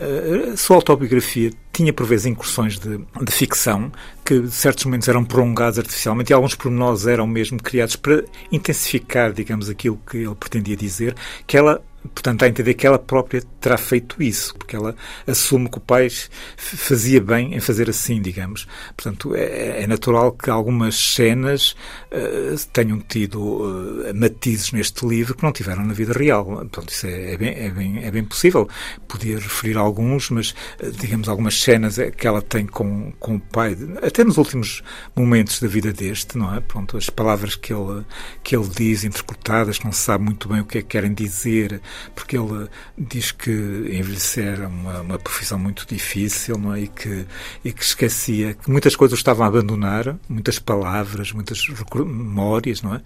eh, 0.00 0.52
a 0.54 0.56
sua 0.56 0.76
autobiografia 0.76 1.50
tinha 1.76 1.92
por 1.92 2.06
vezes 2.06 2.24
incursões 2.24 2.78
de, 2.78 2.98
de 2.98 3.30
ficção 3.30 3.92
que 4.24 4.48
certos 4.48 4.86
momentos 4.86 5.08
eram 5.08 5.22
prolongados 5.22 5.78
artificialmente 5.78 6.32
e 6.32 6.34
alguns 6.34 6.54
pormenores 6.54 7.06
eram 7.06 7.26
mesmo 7.26 7.62
criados 7.62 7.96
para 7.96 8.24
intensificar, 8.50 9.30
digamos, 9.30 9.68
aquilo 9.68 10.00
que 10.10 10.16
ele 10.16 10.34
pretendia 10.34 10.74
dizer, 10.74 11.14
que 11.46 11.54
ela 11.54 11.82
Portanto, 12.14 12.44
a 12.44 12.48
entender 12.48 12.74
que 12.74 12.86
ela 12.86 12.98
própria 12.98 13.42
terá 13.60 13.76
feito 13.76 14.22
isso, 14.22 14.54
porque 14.56 14.76
ela 14.76 14.94
assume 15.26 15.68
que 15.68 15.78
o 15.78 15.80
pai 15.80 16.08
fazia 16.56 17.20
bem 17.20 17.54
em 17.54 17.60
fazer 17.60 17.88
assim, 17.88 18.20
digamos. 18.20 18.66
Portanto, 18.96 19.34
é, 19.34 19.82
é 19.82 19.86
natural 19.86 20.32
que 20.32 20.50
algumas 20.50 20.96
cenas 20.96 21.74
uh, 22.12 22.68
tenham 22.72 23.00
tido 23.00 23.40
uh, 23.40 24.14
matizes 24.14 24.72
neste 24.72 25.06
livro 25.06 25.34
que 25.34 25.42
não 25.42 25.52
tiveram 25.52 25.84
na 25.84 25.94
vida 25.94 26.12
real. 26.12 26.44
Portanto, 26.44 26.90
isso 26.90 27.06
é, 27.06 27.34
é, 27.34 27.36
bem, 27.36 27.54
é, 27.54 27.70
bem, 27.70 28.04
é 28.04 28.10
bem 28.10 28.24
possível. 28.24 28.68
Podia 29.08 29.36
referir 29.36 29.76
alguns, 29.76 30.30
mas, 30.30 30.50
uh, 30.82 30.90
digamos, 30.90 31.28
algumas 31.28 31.60
cenas 31.66 31.98
que 32.16 32.28
ela 32.28 32.40
tem 32.40 32.64
com, 32.64 33.10
com 33.18 33.34
o 33.34 33.40
pai, 33.40 33.76
até 34.00 34.22
nos 34.22 34.36
últimos 34.36 34.84
momentos 35.16 35.58
da 35.58 35.66
vida 35.66 35.92
deste, 35.92 36.38
não 36.38 36.54
é? 36.54 36.60
Pronto, 36.60 36.96
as 36.96 37.10
palavras 37.10 37.56
que 37.56 37.72
ele, 37.72 38.04
que 38.44 38.54
ele 38.54 38.68
diz, 38.68 39.02
interpretadas, 39.02 39.80
não 39.80 39.90
se 39.90 40.02
sabe 40.02 40.22
muito 40.22 40.48
bem 40.48 40.60
o 40.60 40.64
que 40.64 40.78
é 40.78 40.82
que 40.82 40.86
querem 40.86 41.12
dizer 41.12 41.80
porque 42.14 42.38
ele 42.38 42.68
diz 42.96 43.32
que 43.32 43.50
envelhecer 43.50 44.60
é 44.60 44.66
uma, 44.68 45.00
uma 45.00 45.18
profissão 45.18 45.58
muito 45.58 45.84
difícil 45.88 46.56
não 46.56 46.72
é? 46.72 46.82
e, 46.82 46.88
que, 46.88 47.26
e 47.64 47.72
que 47.72 47.82
esquecia 47.82 48.54
que 48.54 48.70
muitas 48.70 48.94
coisas 48.94 49.18
estavam 49.18 49.44
a 49.44 49.48
abandonar, 49.48 50.16
muitas 50.28 50.60
palavras, 50.60 51.32
muitas 51.32 51.60
memórias, 51.94 52.80
não 52.80 52.94
é? 52.94 53.02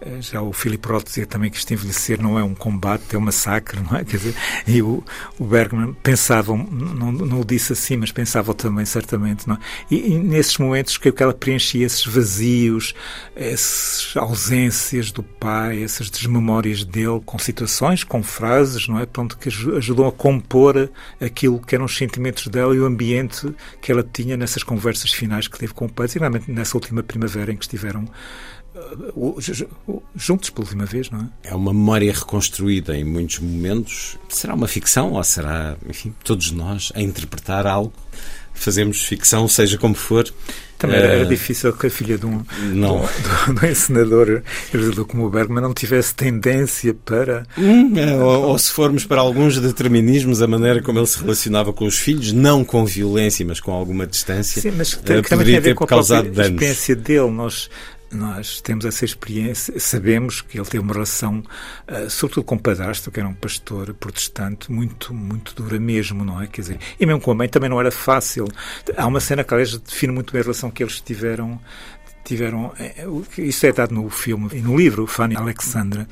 Eh, 0.00 0.20
já 0.20 0.42
o 0.42 0.52
Philip 0.52 0.86
Roth 0.88 1.04
dizia 1.04 1.26
também 1.26 1.48
que 1.48 1.58
este 1.58 1.74
envelhecer 1.74 2.20
não 2.20 2.36
é 2.36 2.42
um 2.42 2.56
combate, 2.56 3.14
é 3.14 3.18
um 3.18 3.22
massacre, 3.22 3.78
não 3.80 3.96
é? 3.96 4.04
Quer 4.04 4.16
dizer, 4.16 4.34
e 4.66 4.82
o, 4.82 5.04
o 5.38 5.44
Bergman 5.44 5.92
pensava, 6.02 6.56
não, 6.56 7.12
não 7.12 7.40
o 7.40 7.44
disse 7.44 7.72
assim, 7.72 7.99
mas 8.00 8.10
pensava 8.10 8.54
também, 8.54 8.84
certamente, 8.84 9.46
não 9.46 9.56
é? 9.56 9.58
E, 9.90 10.12
e 10.12 10.18
nesses 10.18 10.56
momentos 10.58 10.96
que 10.96 11.12
ela 11.22 11.34
preenchia 11.34 11.84
esses 11.84 12.04
vazios, 12.06 12.94
essas 13.36 14.16
ausências 14.16 15.12
do 15.12 15.22
pai, 15.22 15.82
essas 15.82 16.10
desmemórias 16.10 16.82
dele 16.82 17.20
com 17.24 17.38
situações, 17.38 18.02
com 18.02 18.22
frases, 18.22 18.88
não 18.88 18.98
é? 18.98 19.06
Pronto, 19.06 19.36
que 19.36 19.48
ajudam 19.48 20.06
a 20.06 20.12
compor 20.12 20.90
aquilo 21.20 21.60
que 21.60 21.74
eram 21.74 21.84
os 21.84 21.96
sentimentos 21.96 22.46
dela 22.48 22.74
e 22.74 22.80
o 22.80 22.86
ambiente 22.86 23.54
que 23.80 23.92
ela 23.92 24.02
tinha 24.02 24.36
nessas 24.36 24.62
conversas 24.62 25.12
finais 25.12 25.46
que 25.46 25.58
teve 25.58 25.74
com 25.74 25.86
o 25.86 25.92
pai, 25.92 26.06
realmente 26.12 26.50
nessa 26.50 26.76
última 26.76 27.02
primavera 27.02 27.52
em 27.52 27.56
que 27.56 27.64
estiveram 27.64 28.08
uh, 28.74 30.02
juntos 30.14 30.50
pela 30.50 30.64
última 30.64 30.86
vez, 30.86 31.10
não 31.10 31.20
é? 31.20 31.50
É 31.50 31.54
uma 31.54 31.72
memória 31.72 32.12
reconstruída 32.12 32.96
em 32.96 33.04
muitos 33.04 33.38
momentos. 33.38 34.18
Será 34.28 34.54
uma 34.54 34.68
ficção 34.68 35.12
ou 35.12 35.24
será, 35.24 35.76
enfim, 35.88 36.14
todos 36.24 36.50
nós 36.50 36.92
a 36.94 37.02
interpretar 37.02 37.66
algo? 37.66 37.89
Fazemos 38.54 39.02
ficção, 39.02 39.48
seja 39.48 39.78
como 39.78 39.94
for. 39.94 40.24
Também 40.80 40.96
era, 40.96 41.08
era, 41.08 41.22
eh, 41.22 41.24
difícil 41.26 41.74
que 41.74 41.88
a 41.88 41.90
filha 41.90 42.16
de 42.16 42.24
um, 42.24 42.42
não. 42.72 43.00
De, 43.00 43.50
um, 43.50 43.54
de 43.54 43.66
um 43.66 43.68
encenador 43.70 44.42
como 45.06 45.28
Bergman 45.28 45.62
não 45.62 45.74
tivesse 45.74 46.14
tendência 46.14 46.94
para. 46.94 47.46
Hum, 47.58 47.98
é, 47.98 48.16
ou, 48.16 48.48
ou, 48.48 48.58
se 48.58 48.72
formos 48.72 49.04
para 49.04 49.20
alguns 49.20 49.58
determinismos, 49.58 50.40
a 50.40 50.46
maneira 50.46 50.80
como 50.80 50.98
ele 50.98 51.06
se 51.06 51.20
relacionava 51.20 51.70
com 51.70 51.84
os 51.84 51.98
filhos, 51.98 52.32
não 52.32 52.64
com 52.64 52.86
violência, 52.86 53.44
mas 53.44 53.60
com 53.60 53.72
alguma 53.72 54.06
distância, 54.06 54.62
Sim, 54.62 54.70
mas 54.70 54.94
tem, 54.96 55.18
uh, 55.18 55.22
poderia 55.22 55.60
ter 55.60 55.74
causado 55.74 56.30
danos. 56.30 56.50
Experiência 56.50 56.96
dele, 56.96 57.30
nós 57.30 57.68
nós 58.10 58.60
temos 58.60 58.84
essa 58.84 59.04
experiência, 59.04 59.78
sabemos 59.78 60.40
que 60.40 60.58
ele 60.58 60.66
teve 60.66 60.82
uma 60.82 60.92
relação, 60.92 61.42
uh, 61.88 62.10
sobretudo 62.10 62.44
com 62.44 62.56
o 62.56 62.60
padrasto, 62.60 63.10
que 63.10 63.20
era 63.20 63.28
um 63.28 63.34
pastor 63.34 63.94
protestante, 63.94 64.70
muito, 64.70 65.14
muito 65.14 65.54
dura 65.54 65.78
mesmo, 65.78 66.24
não 66.24 66.40
é? 66.40 66.46
Quer 66.46 66.60
dizer, 66.62 66.78
e 66.98 67.06
mesmo 67.06 67.20
com 67.20 67.30
a 67.30 67.34
mãe 67.34 67.48
também 67.48 67.70
não 67.70 67.78
era 67.78 67.90
fácil. 67.90 68.46
Há 68.96 69.06
uma 69.06 69.20
cena 69.20 69.44
que, 69.44 69.54
aliás, 69.54 69.76
define 69.78 70.12
muito 70.12 70.32
bem 70.32 70.40
a 70.40 70.42
relação 70.42 70.70
que 70.70 70.82
eles 70.82 71.00
tiveram. 71.00 71.60
tiveram 72.24 72.72
eh, 72.78 73.06
isso 73.38 73.66
é 73.66 73.72
dado 73.72 73.94
no 73.94 74.08
filme 74.10 74.48
e 74.52 74.60
no 74.60 74.76
livro, 74.76 75.06
Fanny 75.06 75.36
Alexandra. 75.36 76.08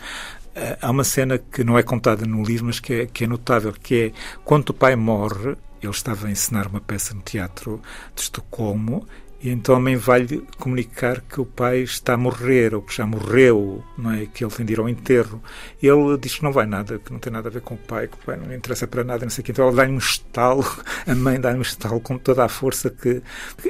Uh, 0.56 0.78
há 0.80 0.90
uma 0.90 1.04
cena 1.04 1.38
que 1.38 1.64
não 1.64 1.76
é 1.76 1.82
contada 1.82 2.24
no 2.24 2.42
livro, 2.44 2.66
mas 2.66 2.78
que 2.78 2.92
é, 2.92 3.06
que 3.06 3.24
é 3.24 3.26
notável, 3.26 3.72
que 3.72 3.94
é 3.94 4.12
quando 4.44 4.70
o 4.70 4.74
pai 4.74 4.94
morre, 4.94 5.56
ele 5.82 5.92
estava 5.92 6.26
a 6.26 6.30
encenar 6.30 6.68
uma 6.68 6.80
peça 6.80 7.14
no 7.14 7.22
teatro 7.22 7.80
de 8.14 8.22
Estocolmo 8.22 9.06
e 9.40 9.50
então 9.50 9.76
a 9.76 9.80
mãe 9.80 9.94
vai-lhe 9.94 10.42
comunicar 10.58 11.20
que 11.20 11.40
o 11.40 11.46
pai 11.46 11.82
está 11.82 12.14
a 12.14 12.16
morrer, 12.16 12.74
ou 12.74 12.82
que 12.82 12.96
já 12.96 13.06
morreu, 13.06 13.84
não 13.96 14.12
é? 14.12 14.26
que 14.26 14.44
ele 14.44 14.52
tem 14.52 14.66
de 14.66 14.72
ir 14.72 14.80
ao 14.80 14.88
enterro. 14.88 15.40
E 15.80 15.86
ele 15.86 16.18
diz 16.18 16.36
que 16.36 16.42
não 16.42 16.52
vai 16.52 16.66
nada, 16.66 16.98
que 16.98 17.12
não 17.12 17.20
tem 17.20 17.32
nada 17.32 17.48
a 17.48 17.52
ver 17.52 17.60
com 17.60 17.74
o 17.74 17.78
pai, 17.78 18.08
que 18.08 18.14
o 18.14 18.26
pai 18.26 18.36
não 18.36 18.46
lhe 18.46 18.56
interessa 18.56 18.88
para 18.88 19.04
nada, 19.04 19.24
não 19.24 19.30
sei 19.30 19.42
o 19.42 19.44
quê. 19.44 19.52
Então 19.52 19.66
ela 19.66 19.76
dá-lhe 19.76 19.92
um 19.92 19.98
estalo, 19.98 20.66
a 21.06 21.14
mãe 21.14 21.40
dá-lhe 21.40 21.58
um 21.58 21.62
estalo 21.62 22.00
com 22.00 22.18
toda 22.18 22.44
a 22.44 22.48
força 22.48 22.90
que... 22.90 23.22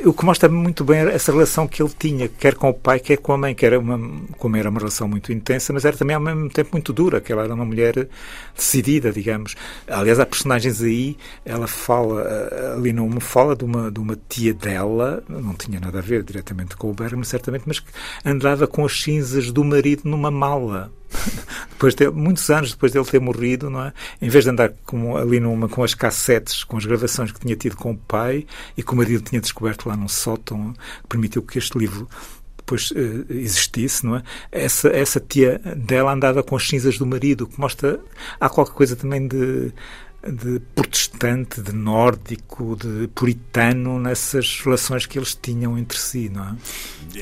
O 0.07 0.15
que 0.15 0.25
mostra 0.25 0.49
muito 0.49 0.85
bem 0.85 1.01
essa 1.01 1.33
relação 1.33 1.69
que 1.69 1.83
ele 1.83 1.93
tinha, 1.99 2.29
quer 2.29 2.55
com 2.55 2.71
o 2.71 2.75
pai, 2.75 2.99
quer 2.99 3.19
com 3.19 3.35
a 3.35 3.39
mãe, 3.39 3.55
que 3.55 3.67
era 3.67 3.79
uma, 3.79 3.99
como 4.39 4.57
era 4.57 4.71
uma 4.71 4.79
relação 4.79 5.07
muito 5.07 5.31
intensa, 5.35 5.75
mas 5.75 5.85
era 5.85 5.97
também 5.99 6.17
ao 6.17 6.23
mesmo 6.23 6.49
tempo 6.49 6.71
muito 6.73 6.95
dura, 6.95 7.21
que 7.21 7.31
ela 7.31 7.45
era 7.45 7.55
uma 7.55 7.67
mulher 7.67 8.09
decidida, 8.57 9.13
digamos. 9.13 9.55
Aliás, 9.87 10.19
há 10.19 10.25
personagens 10.25 10.81
aí, 10.81 11.15
ela 11.45 11.67
fala, 11.67 12.27
ali 12.75 12.91
não 12.91 13.21
fala 13.21 13.55
de 13.55 13.65
uma, 13.65 13.91
de 13.91 14.01
uma 14.01 14.19
tia 14.29 14.55
dela, 14.55 15.23
não 15.29 15.58
tinha 15.59 15.81
nada 15.81 15.99
a 15.99 16.03
ver 16.03 16.23
diretamente 16.23 16.77
com 16.77 16.91
o 16.91 16.95
Bergman, 16.95 17.25
certamente, 17.25 17.65
mas 17.67 17.81
que 17.81 17.91
andava 18.25 18.67
com 18.67 18.85
as 18.85 19.01
cinzas 19.01 19.51
do 19.51 19.65
marido 19.65 20.03
numa 20.05 20.31
mala. 20.31 20.91
depois 21.71 21.95
de, 21.95 22.11
muitos 22.11 22.49
anos 22.51 22.73
depois 22.73 22.93
dele 22.93 23.05
ter 23.05 23.21
morrido, 23.21 23.71
não 23.71 23.83
é? 23.83 23.93
Em 24.21 24.29
vez 24.29 24.45
de 24.45 24.51
andar 24.51 24.73
com, 24.85 25.17
ali 25.17 25.41
numa, 25.41 25.69
com 25.69 25.83
as 25.83 25.95
cassetes, 25.95 26.65
com 26.65 26.77
as 26.77 26.85
gravações 26.85 27.33
que 27.33 27.41
tinha 27.41 27.57
tido 27.57 27.77
com 27.77 27.93
o 27.93 27.97
pai 27.97 28.47
e 28.77 28.83
que 28.83 28.93
o 28.93 28.97
marido 28.97 29.23
tinha 29.23 29.41
descoberto 29.41 29.89
lá 29.89 29.97
num 29.97 30.09
sótão, 30.09 30.75
permitiu 31.09 31.43
que 31.43 31.59
este 31.59 31.79
livro 31.79 32.09
depois 32.57 32.91
uh, 32.91 33.27
existisse, 33.31 34.05
não 34.05 34.17
é? 34.17 34.23
Essa, 34.53 34.89
essa 34.89 35.19
tia 35.19 35.59
dela 35.75 36.13
andava 36.13 36.43
com 36.43 36.55
as 36.55 36.69
cinzas 36.69 36.99
do 36.99 37.07
marido, 37.07 37.47
que 37.47 37.59
mostra. 37.59 37.99
Há 38.39 38.49
qualquer 38.49 38.75
coisa 38.75 38.95
também 38.95 39.27
de 39.27 39.73
de 40.27 40.61
protestante, 40.75 41.61
de 41.61 41.73
nórdico, 41.73 42.77
de 42.77 43.07
puritano 43.09 44.01
nessas 44.01 44.61
relações 44.65 45.07
que 45.07 45.19
eles 45.19 45.39
tinham 45.41 45.79
entre 45.79 45.97
si, 45.99 46.29
não 46.29 46.45
é? 46.45 46.57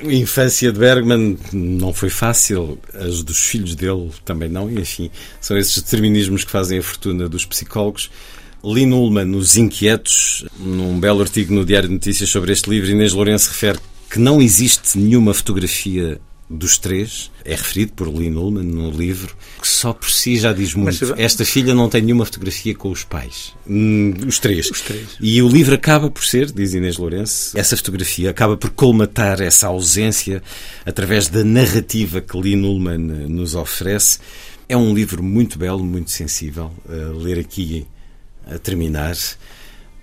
A 0.01 0.13
infância 0.15 0.73
de 0.73 0.79
Bergman 0.79 1.39
não 1.53 1.93
foi 1.93 2.09
fácil, 2.09 2.79
as 2.95 3.23
dos 3.23 3.39
filhos 3.39 3.75
dele 3.75 4.11
também 4.25 4.49
não, 4.49 4.71
e 4.71 4.81
enfim, 4.81 5.11
são 5.41 5.57
esses 5.57 5.83
determinismos 5.83 6.45
que 6.45 6.51
fazem 6.51 6.79
a 6.79 6.83
fortuna 6.83 7.29
dos 7.29 7.45
psicólogos. 7.45 8.11
Lynn 8.65 8.93
Ullman, 8.93 9.37
Os 9.37 9.57
Inquietos, 9.57 10.45
num 10.59 10.99
belo 10.99 11.21
artigo 11.21 11.55
no 11.55 11.65
Diário 11.65 11.89
de 11.89 11.95
Notícias 11.95 12.31
sobre 12.31 12.53
este 12.53 12.69
livro, 12.69 12.91
Inês 12.91 13.13
Lourenço 13.13 13.51
refere 13.51 13.79
que 14.11 14.19
não 14.19 14.41
existe 14.41 14.99
nenhuma 14.99 15.35
fotografia 15.35 16.21
dos 16.49 16.79
três, 16.79 17.31
é 17.45 17.51
referido 17.51 17.93
por 17.93 18.09
Lynn 18.09 18.37
Ullman 18.37 18.63
no 18.63 18.91
livro, 18.91 19.37
que 19.61 19.67
só 19.67 19.93
por 19.93 20.11
si 20.11 20.39
já 20.39 20.53
diz 20.53 20.75
muito. 20.75 21.09
Mas, 21.09 21.19
Esta 21.19 21.45
filha 21.45 21.75
não 21.75 21.89
tem 21.89 22.03
nenhuma 22.03 22.25
fotografia 22.25 22.75
com 22.75 22.91
os 22.91 23.03
pais. 23.03 23.53
Hum, 23.69 24.15
os 24.27 24.39
três. 24.39 24.71
Os 24.71 24.81
três. 24.81 25.17
E 25.21 25.43
o 25.43 25.49
livro 25.49 25.75
acaba 25.75 26.09
por 26.09 26.25
ser, 26.25 26.53
diz 26.53 26.73
Inês 26.75 26.99
Lourenço, 26.99 27.59
essa 27.59 27.77
fotografia 27.77 28.31
acaba 28.31 28.57
por 28.57 28.71
colmatar 28.71 29.41
essa 29.41 29.67
ausência 29.67 30.43
através 30.85 31.29
da 31.29 31.43
narrativa 31.43 32.21
que 32.21 32.39
Lynn 32.39 32.65
Ullman 32.65 32.99
nos 33.29 33.55
oferece. 33.55 34.21
É 34.69 34.77
um 34.77 34.95
livro 34.95 35.23
muito 35.23 35.59
belo, 35.59 35.85
muito 35.85 36.11
sensível. 36.11 36.73
A 36.89 37.17
ler 37.17 37.39
aqui 37.39 37.87
a 38.47 38.59
terminar. 38.59 39.17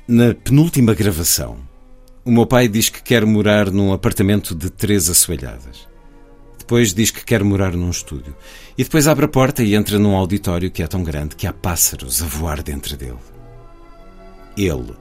Na 0.06 0.34
penúltima 0.34 0.94
gravação, 0.94 1.58
o 2.26 2.32
meu 2.32 2.46
pai 2.46 2.68
diz 2.68 2.90
que 2.90 3.02
quer 3.02 3.26
morar 3.26 3.72
num 3.72 3.94
apartamento 3.94 4.54
de 4.54 4.70
três 4.70 5.10
assoalhadas. 5.10 5.93
Depois 6.64 6.94
diz 6.94 7.12
que 7.12 7.26
quer 7.26 7.44
morar 7.44 7.74
num 7.74 7.90
estúdio. 7.90 8.34
E 8.78 8.86
depois 8.86 9.06
abre 9.06 9.26
a 9.26 9.28
porta 9.28 9.62
e 9.62 9.76
entra 9.76 10.00
num 10.00 10.16
auditório 10.16 10.72
que 10.72 10.82
é 10.82 10.88
tão 10.88 11.04
grande 11.04 11.36
que 11.36 11.46
há 11.46 11.52
pássaros 11.52 12.22
a 12.22 12.26
voar 12.26 12.64
dentro 12.64 12.96
dele. 12.96 13.18
Ele. 14.56 14.94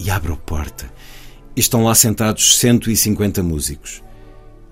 E 0.00 0.10
abre 0.10 0.32
a 0.32 0.36
porta. 0.36 0.90
E 1.54 1.60
estão 1.60 1.84
lá 1.84 1.94
sentados 1.94 2.56
150 2.58 3.42
músicos. 3.42 4.02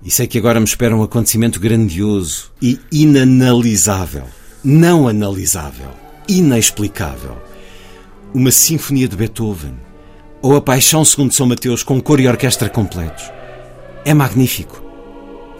E 0.03 0.09
sei 0.09 0.25
que 0.25 0.39
agora 0.39 0.59
me 0.59 0.65
espera 0.65 0.95
um 0.95 1.03
acontecimento 1.03 1.59
grandioso 1.59 2.51
e 2.59 2.79
inanalisável. 2.91 4.25
Não 4.63 5.07
analisável. 5.07 5.91
Inexplicável. 6.27 7.37
Uma 8.33 8.49
sinfonia 8.49 9.07
de 9.07 9.15
Beethoven. 9.15 9.75
Ou 10.41 10.55
a 10.55 10.61
Paixão 10.61 11.05
segundo 11.05 11.31
São 11.31 11.45
Mateus 11.45 11.83
com 11.83 12.01
cor 12.01 12.19
e 12.19 12.27
orquestra 12.27 12.69
completos. 12.69 13.31
É 14.03 14.15
magnífico. 14.15 14.84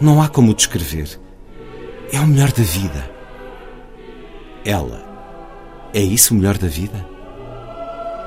Não 0.00 0.20
há 0.20 0.28
como 0.28 0.54
descrever. 0.54 1.18
É 2.12 2.20
o 2.20 2.26
melhor 2.26 2.52
da 2.52 2.62
vida. 2.62 3.10
Ela. 4.64 5.04
É 5.94 6.00
isso 6.00 6.34
o 6.34 6.36
melhor 6.36 6.58
da 6.58 6.68
vida? 6.68 7.06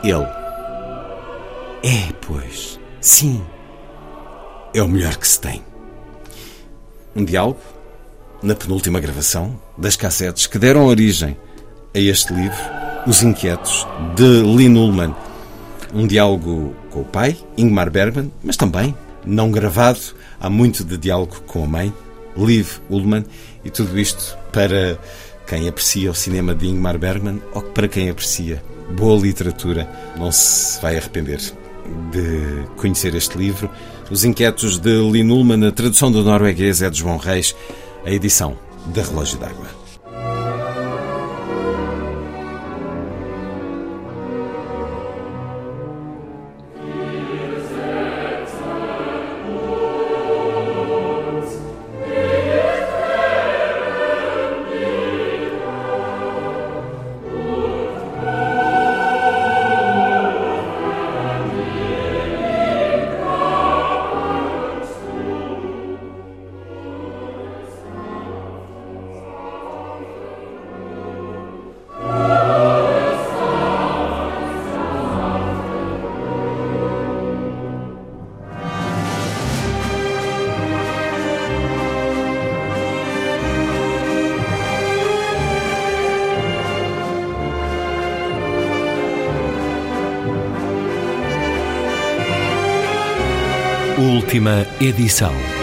Ele. 0.04 0.28
É, 1.84 2.12
pois. 2.22 2.80
Sim. 3.00 3.46
É 4.74 4.82
o 4.82 4.88
melhor 4.88 5.16
que 5.18 5.28
se 5.28 5.40
tem. 5.40 5.64
Um 7.16 7.24
diálogo, 7.24 7.60
na 8.42 8.56
penúltima 8.56 9.00
gravação, 9.00 9.60
das 9.78 9.96
cassetes 9.96 10.48
que 10.48 10.58
deram 10.58 10.86
origem 10.86 11.38
a 11.94 12.00
este 12.00 12.34
livro, 12.34 12.58
Os 13.06 13.22
Inquietos, 13.22 13.88
de 14.16 14.24
Lynn 14.24 14.76
Ullman. 14.76 15.16
Um 15.94 16.08
diálogo 16.08 16.76
com 16.90 17.02
o 17.02 17.06
pai, 17.06 17.38
Ingmar 17.58 17.90
Bergman, 17.90 18.32
mas 18.44 18.58
também, 18.58 18.96
não 19.26 19.52
gravado, 19.52 20.00
há 20.40 20.50
muito 20.50 20.84
de 20.84 20.98
diálogo 20.98 21.42
com 21.48 21.64
a 21.64 21.68
mãe, 21.68 21.94
Liv 22.38 22.78
Ullmann, 22.90 23.26
e 23.64 23.70
tudo 23.70 24.00
isto 24.00 24.38
para 24.52 25.00
quem 25.48 25.68
aprecia 25.68 26.12
o 26.12 26.16
cinema 26.16 26.54
de 26.54 26.68
Ingmar 26.68 26.98
Bergman 26.98 27.42
ou 27.54 27.62
para 27.62 27.88
quem 27.88 28.10
aprecia 28.10 28.64
boa 28.92 29.20
literatura, 29.20 29.90
não 30.18 30.32
se 30.32 30.82
vai 30.82 30.98
arrepender 30.98 31.40
de 32.12 32.68
conhecer 32.78 33.16
este 33.16 33.38
livro. 33.38 33.70
Os 34.10 34.24
Inquietos 34.24 34.78
de 34.78 34.92
Lin 35.12 35.30
Ullmann, 35.30 35.68
a 35.68 35.72
tradução 35.72 36.12
do 36.12 36.24
norueguês 36.24 36.82
é 36.82 36.90
de 36.90 37.00
João 37.00 37.18
Reis, 37.18 37.56
a 38.06 38.12
edição 38.12 38.58
da 38.88 39.04
Relógio 39.04 39.38
d'Água. 39.38 39.89
Última 94.30 94.64
edição. 94.80 95.59